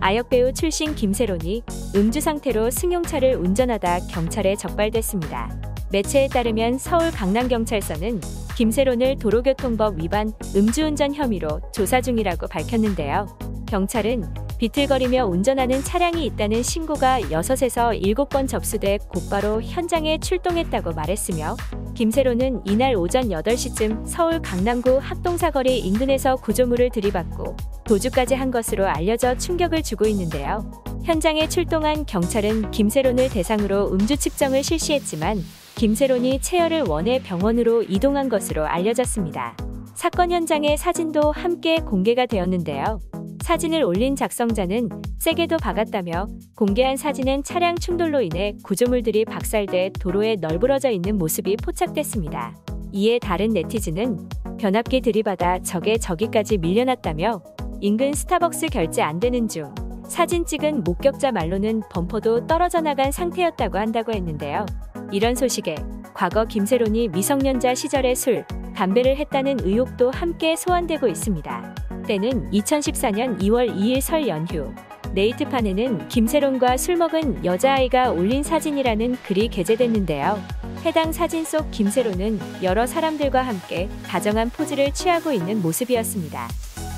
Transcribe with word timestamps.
아역배우 0.00 0.52
출신 0.52 0.94
김세론이 0.94 1.62
음주 1.94 2.20
상태로 2.20 2.70
승용차를 2.70 3.36
운전하다 3.36 4.06
경찰에 4.08 4.56
적발됐습니다. 4.56 5.50
매체에 5.90 6.28
따르면 6.28 6.78
서울 6.78 7.10
강남경찰서는 7.10 8.20
김세론을 8.56 9.18
도로교통법 9.18 9.98
위반 10.00 10.32
음주운전 10.54 11.14
혐의로 11.14 11.60
조사 11.72 12.00
중이라고 12.00 12.48
밝혔는데요. 12.48 13.26
경찰은 13.68 14.24
비틀거리며 14.58 15.26
운전하는 15.26 15.82
차량이 15.82 16.24
있다는 16.26 16.62
신고가 16.62 17.20
6에서 17.20 18.00
7번 18.00 18.48
접수돼 18.48 18.98
곧바로 19.08 19.60
현장에 19.60 20.18
출동했다고 20.18 20.92
말했으며 20.92 21.56
김세로는 21.96 22.60
이날 22.66 22.94
오전 22.94 23.30
8시쯤 23.30 24.06
서울 24.06 24.42
강남구 24.42 24.98
합동사거리 25.00 25.78
인근에서 25.78 26.36
구조물을 26.36 26.90
들이받고 26.90 27.56
도주까지 27.84 28.34
한 28.34 28.50
것으로 28.50 28.86
알려져 28.86 29.34
충격을 29.38 29.82
주고 29.82 30.06
있는데요. 30.06 30.70
현장에 31.04 31.48
출동한 31.48 32.04
경찰은 32.04 32.70
김세론을 32.70 33.30
대상으로 33.30 33.92
음주 33.92 34.18
측정을 34.18 34.62
실시했지만 34.62 35.42
김세론이 35.76 36.42
체열을 36.42 36.82
원해 36.82 37.22
병원으로 37.22 37.82
이동한 37.82 38.28
것으로 38.28 38.66
알려졌습니다. 38.66 39.56
사건 39.94 40.30
현장의 40.30 40.76
사진도 40.76 41.32
함께 41.32 41.78
공개가 41.78 42.26
되었는데요. 42.26 43.00
사진을 43.46 43.84
올린 43.84 44.16
작성자는 44.16 44.88
세게도 45.20 45.58
박았다며 45.58 46.26
공개한 46.56 46.96
사진은 46.96 47.44
차량 47.44 47.76
충돌로 47.76 48.20
인해 48.20 48.56
구조물들이 48.64 49.24
박살돼 49.24 49.92
도로에 50.00 50.34
널브러져 50.40 50.90
있는 50.90 51.16
모습이 51.16 51.54
포착됐습니다. 51.58 52.56
이에 52.90 53.20
다른 53.20 53.50
네티즌은 53.50 54.28
변압기 54.58 55.00
들이받아 55.00 55.60
적의 55.60 56.00
저기까지 56.00 56.58
밀려났다며 56.58 57.40
인근 57.80 58.14
스타벅스 58.14 58.66
결제 58.66 59.02
안 59.02 59.20
되는 59.20 59.46
중 59.46 59.72
사진 60.08 60.44
찍은 60.44 60.82
목격자 60.82 61.30
말로는 61.30 61.82
범퍼도 61.92 62.48
떨어져 62.48 62.80
나간 62.80 63.12
상태였다고 63.12 63.78
한다고 63.78 64.12
했는데요. 64.12 64.66
이런 65.12 65.36
소식에 65.36 65.76
과거 66.14 66.46
김세론이 66.46 67.10
미성년자 67.10 67.76
시절에 67.76 68.16
술, 68.16 68.44
담배를 68.74 69.16
했다는 69.18 69.58
의혹도 69.62 70.10
함께 70.10 70.56
소환되고 70.56 71.06
있습니다. 71.06 71.85
때는 72.06 72.50
2014년 72.52 73.40
2월 73.40 73.74
2일 73.76 74.00
설 74.00 74.28
연휴. 74.28 74.72
네이트판에는 75.12 76.08
김세론과 76.08 76.76
술 76.76 76.96
먹은 76.96 77.44
여자아이가 77.44 78.10
올린 78.10 78.42
사진이라는 78.42 79.16
글이 79.26 79.48
게재됐는데요. 79.48 80.42
해당 80.84 81.12
사진 81.12 81.44
속 81.44 81.70
김세론은 81.70 82.38
여러 82.62 82.86
사람들과 82.86 83.42
함께 83.42 83.88
다정한 84.06 84.50
포즈를 84.50 84.92
취하고 84.92 85.32
있는 85.32 85.62
모습이었습니다. 85.62 86.48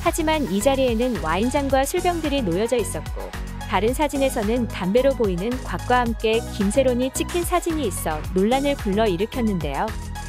하지만 0.02 0.42
이 0.52 0.60
자리에는 0.60 1.22
와인잔과 1.22 1.84
술병들이 1.84 2.42
놓여져 2.42 2.76
있었고 2.76 3.30
다른 3.68 3.92
사진에서는 3.92 4.68
담배로 4.68 5.10
보이는 5.10 5.50
곽과 5.62 6.00
함께 6.00 6.40
김세론이 6.56 7.10
찍힌 7.12 7.44
사진이 7.44 7.86
있어 7.86 8.18
논란을 8.34 8.74
불러일으켰는데요. 8.76 9.86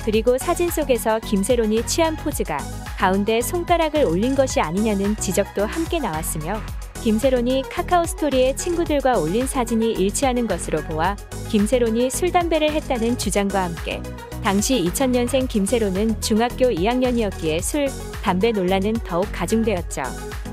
그리고 0.10 0.40
사진 0.40 0.72
속에서 0.72 1.20
김세론이 1.20 1.86
취한 1.86 2.16
포즈가 2.16 2.58
가운데 2.98 3.42
손가락을 3.42 4.06
올린 4.06 4.34
것이 4.34 4.60
아니냐는 4.60 5.16
지적도 5.18 5.68
함께 5.68 6.00
나왔으며 6.00 6.60
김세론이 7.04 7.66
카카오 7.70 8.06
스토리에 8.06 8.56
친구들과 8.56 9.20
올린 9.20 9.46
사진이 9.46 9.92
일치하는 9.92 10.48
것으로 10.48 10.82
보아 10.82 11.16
김세론이 11.52 12.10
술 12.10 12.32
담배를 12.32 12.72
했다는 12.72 13.20
주장과 13.20 13.66
함께 13.66 14.02
당시 14.44 14.84
2000년생 14.84 15.48
김세론은 15.48 16.22
중학교 16.22 16.70
2학년이었기에 16.70 17.62
술, 17.62 17.88
담배 18.24 18.52
논란은 18.52 18.94
더욱 19.04 19.28
가중되었죠. 19.32 20.02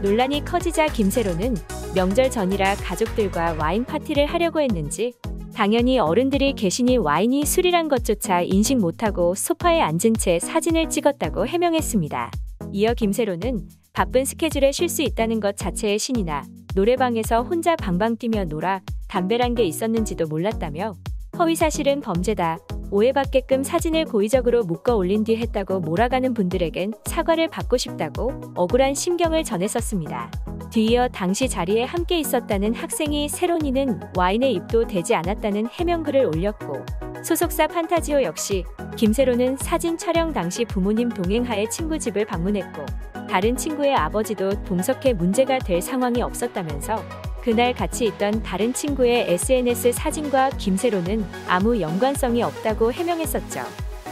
논란이 0.02 0.44
커지자 0.44 0.88
김세론은 0.88 1.56
명절 1.94 2.30
전이라 2.30 2.74
가족들과 2.74 3.54
와인 3.58 3.86
파티를 3.86 4.26
하려고 4.26 4.60
했는지 4.60 5.14
당연히 5.56 5.98
어른들이 5.98 6.52
계시니 6.52 6.98
와인이 6.98 7.46
술이란 7.46 7.88
것조차 7.88 8.42
인식 8.42 8.76
못하고 8.76 9.34
소파에 9.34 9.80
앉은 9.80 10.12
채 10.18 10.38
사진을 10.38 10.90
찍었다고 10.90 11.46
해명했습니다. 11.46 12.30
이어 12.72 12.92
김세로는 12.92 13.66
바쁜 13.94 14.26
스케줄에 14.26 14.70
쉴 14.70 14.90
수 14.90 15.00
있다는 15.00 15.40
것 15.40 15.56
자체의 15.56 15.98
신이나 15.98 16.44
노래방에서 16.74 17.42
혼자 17.42 17.74
방방 17.74 18.18
뛰며 18.18 18.44
놀아 18.44 18.82
담배란 19.08 19.54
게 19.54 19.64
있었는지도 19.64 20.26
몰랐다며 20.26 20.92
허위 21.38 21.56
사실은 21.56 22.02
범죄다. 22.02 22.58
오해받게끔 22.90 23.62
사진을 23.62 24.04
고의적으로 24.04 24.62
묶어 24.62 24.94
올린 24.94 25.24
뒤 25.24 25.36
했다고 25.36 25.80
몰아가는 25.80 26.34
분들에겐 26.34 26.92
사과를 27.06 27.48
받고 27.48 27.78
싶다고 27.78 28.52
억울한 28.54 28.94
심경을 28.94 29.42
전했었습니다. 29.42 30.30
뒤이어 30.70 31.08
당시 31.08 31.48
자리에 31.48 31.84
함께 31.84 32.18
있었다는 32.18 32.74
학생이 32.74 33.28
세로니는 33.28 34.00
와인에 34.16 34.50
입도 34.50 34.86
되지 34.86 35.14
않았다는 35.14 35.68
해명글을 35.68 36.26
올렸고 36.26 36.84
소속사 37.22 37.66
판타지오 37.66 38.22
역시 38.22 38.64
김세로는 38.96 39.56
사진 39.56 39.98
촬영 39.98 40.32
당시 40.32 40.64
부모님 40.64 41.08
동행하에 41.08 41.68
친구 41.68 41.98
집을 41.98 42.24
방문했고 42.24 42.84
다른 43.28 43.56
친구의 43.56 43.94
아버지도 43.94 44.62
동석해 44.64 45.12
문제가 45.12 45.58
될 45.58 45.82
상황이 45.82 46.22
없었다면서 46.22 47.02
그날 47.42 47.74
같이 47.74 48.06
있던 48.06 48.42
다른 48.42 48.72
친구의 48.72 49.30
SNS 49.32 49.92
사진과 49.92 50.50
김세로는 50.50 51.24
아무 51.48 51.80
연관성이 51.80 52.42
없다고 52.42 52.92
해명했었죠. 52.92 53.60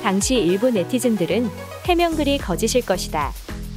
당시 0.02 0.36
일부 0.36 0.70
네티즌들은 0.70 1.48
해명글이 1.86 2.38
거짓일 2.38 2.84
것이다. 2.84 3.32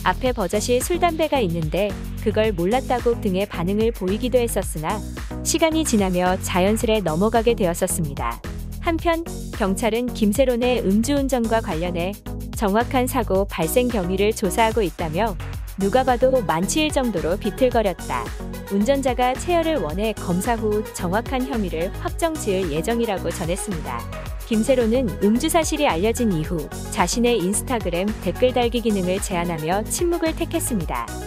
앞에 0.07 0.31
버젓이 0.31 0.79
술 0.79 1.00
담배가 1.00 1.40
있는데 1.41 1.90
그걸 2.23 2.53
몰랐다고 2.53 3.19
등의 3.19 3.45
반응을 3.45 3.91
보이기도 3.91 4.38
했었으나 4.38 5.01
시간이 5.44 5.84
지나며 5.84 6.38
자연스레 6.44 7.01
넘어가게 7.01 7.56
되었었습니다. 7.56 8.41
한편 8.79 9.25
경찰은 9.57 10.13
김세론의 10.13 10.84
음주운전과 10.85 11.59
관련해 11.59 12.13
정확한 12.56 13.06
사고 13.06 13.46
발생 13.46 13.90
경위를 13.90 14.31
조사하고 14.31 14.81
있다며 14.81 15.35
누가 15.78 16.06
봐도 16.06 16.41
만취일 16.41 16.90
정도로 16.90 17.35
비틀거렸다. 17.35 18.23
운전자가 18.72 19.34
체열을 19.34 19.75
원해 19.79 20.13
검사 20.13 20.56
후 20.56 20.85
정확한 20.94 21.47
혐의를 21.47 21.91
확정 22.00 22.34
지을 22.34 22.72
예정이라고 22.72 23.29
전했습니다. 23.29 24.26
김세로는 24.47 25.09
음주 25.24 25.50
사실이 25.50 25.88
알려진 25.88 26.31
이후 26.31 26.69
자신의 26.91 27.40
인스타그램 27.40 28.08
댓글 28.24 28.53
달기 28.53 28.80
기능을 28.81 29.22
제한하며 29.22 29.84
침묵을 29.84 30.35
택했습니다. 30.38 31.26